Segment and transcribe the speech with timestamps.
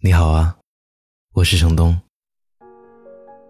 [0.00, 0.56] 你好啊，
[1.32, 2.00] 我是程东。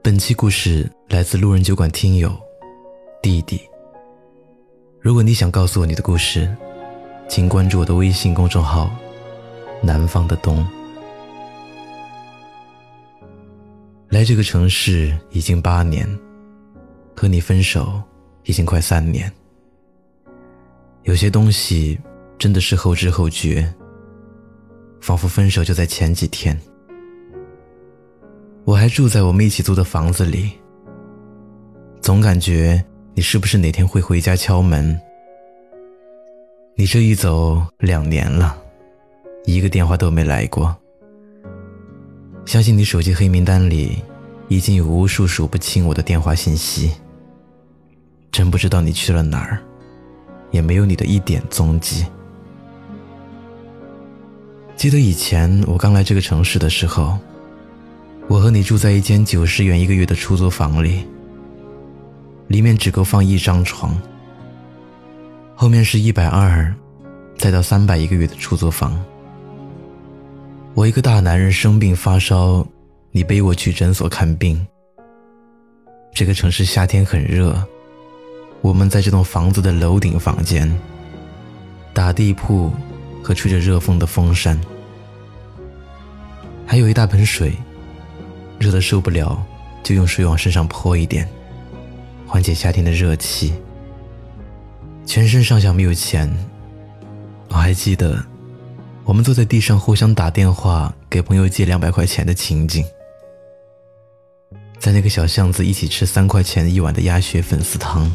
[0.00, 2.32] 本期故事来自路人酒馆听友
[3.20, 3.60] 弟弟。
[5.00, 6.56] 如果你想告诉我你的故事，
[7.28, 8.88] 请关注我的微信公众号
[9.82, 10.64] “南方的冬”。
[14.08, 16.08] 来这个城市已经八年，
[17.16, 18.00] 和你分手
[18.44, 19.30] 已经快三年。
[21.02, 21.98] 有些东西
[22.38, 23.68] 真的是后知后觉。
[25.06, 26.60] 仿佛分手就在前几天，
[28.64, 30.50] 我还住在我们一起租的房子里。
[32.00, 35.00] 总感觉你是不是哪天会回家敲门？
[36.74, 38.60] 你这一走两年了，
[39.44, 40.76] 一个电话都没来过。
[42.44, 44.02] 相信你手机黑名单里
[44.48, 46.90] 已经有无数数不清我的电话信息。
[48.32, 49.62] 真不知道你去了哪儿，
[50.50, 52.04] 也没有你的一点踪迹。
[54.76, 57.18] 记得以前我刚来这个城市的时候，
[58.28, 61.02] 我和你住在一间九十元一个月的出租房里，
[62.48, 63.98] 里面只够放一张床。
[65.54, 66.72] 后面是一百二，
[67.38, 69.02] 再到三百一个月的出租房。
[70.74, 72.64] 我一个大男人生病发烧，
[73.12, 74.66] 你背我去诊所看病。
[76.12, 77.58] 这个城市夏天很热，
[78.60, 80.70] 我们在这栋房子的楼顶房间，
[81.94, 82.70] 打地铺。
[83.26, 84.56] 和吹着热风的风扇，
[86.64, 87.52] 还有一大盆水，
[88.56, 89.44] 热得受不了，
[89.82, 91.28] 就用水往身上泼一点，
[92.24, 93.52] 缓解夏天的热气。
[95.04, 96.32] 全身上下没有钱，
[97.48, 98.24] 我还记得，
[99.02, 102.84] 我们坐在地上互相打电话给朋友借两百块钱的情景，
[104.78, 108.08] 在那个小巷子一起吃三块钱一碗的鸭血粉丝汤。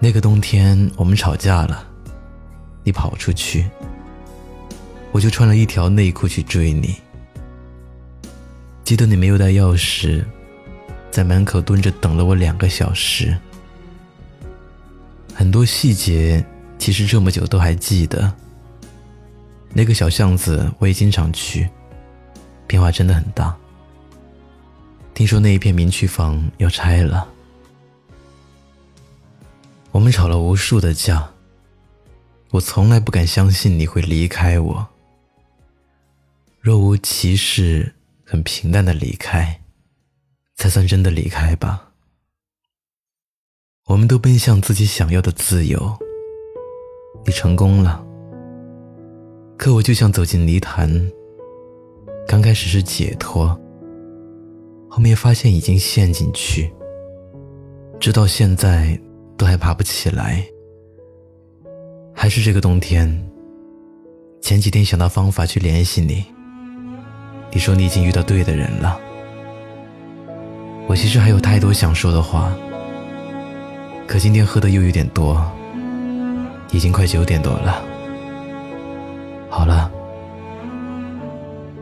[0.00, 1.89] 那个冬天，我们吵架了。
[2.82, 3.68] 你跑出去，
[5.12, 6.96] 我就穿了一条内裤去追你。
[8.84, 10.24] 记得你没有带钥匙，
[11.10, 13.36] 在门口蹲着等了我两个小时。
[15.34, 16.44] 很多细节，
[16.78, 18.32] 其实这么久都还记得。
[19.72, 21.68] 那个小巷子我也经常去，
[22.66, 23.56] 变化真的很大。
[25.14, 27.28] 听说那一片民区房要拆了，
[29.92, 31.30] 我们吵了无数的架。
[32.52, 34.88] 我从来不敢相信你会离开我，
[36.60, 37.94] 若无其事、
[38.24, 39.60] 很平淡的离开，
[40.56, 41.92] 才算真的离开吧。
[43.86, 45.96] 我们都奔向自己想要的自由，
[47.24, 48.04] 你成功了，
[49.56, 50.90] 可我就像走进泥潭，
[52.26, 53.48] 刚开始是解脱，
[54.88, 56.72] 后面发现已经陷进去，
[58.00, 59.00] 直到现在
[59.36, 60.44] 都还爬不起来。
[62.22, 63.18] 还是这个冬天。
[64.42, 66.22] 前几天想到方法去联系你，
[67.50, 69.00] 你说你已经遇到对的人了。
[70.86, 72.54] 我其实还有太多想说的话，
[74.06, 75.42] 可今天喝的又有点多，
[76.72, 77.82] 已经快九点多了。
[79.48, 79.90] 好了，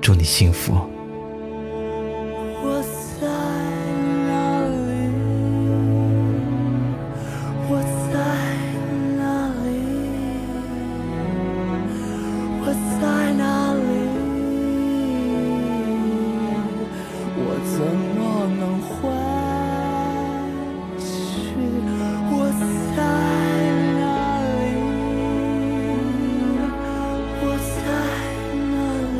[0.00, 0.88] 祝你幸福。
[12.70, 13.02] 我在
[13.32, 13.42] 哪
[13.72, 13.80] 里
[17.40, 17.80] 我怎
[18.14, 18.20] 么
[18.60, 18.92] 能回
[21.00, 21.06] 去？
[22.30, 22.32] 我
[22.94, 23.00] 在
[23.98, 24.00] 哪
[24.44, 24.52] 里
[27.40, 27.42] 我
[27.72, 27.80] 在
[28.68, 28.76] 哪
[29.14, 29.16] 里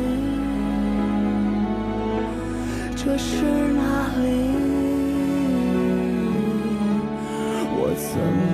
[2.95, 3.29] 这是
[3.73, 3.81] 哪
[4.21, 4.23] 里。
[7.81, 8.13] 我怎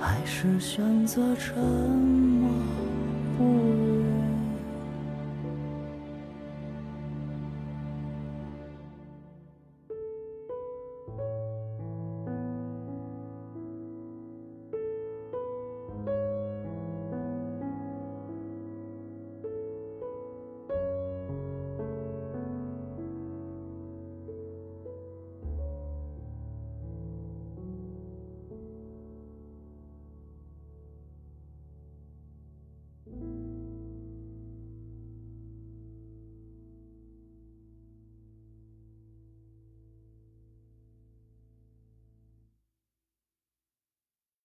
[0.00, 2.48] 还是选择沉默。
[3.36, 3.97] 不语。